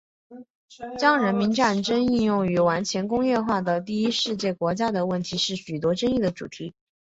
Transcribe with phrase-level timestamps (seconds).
[0.97, 6.73] 将人民战争应用于完全工业化的第一世界国家的问题是许多争论的主题。